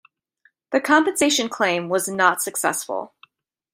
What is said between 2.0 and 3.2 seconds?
not successful.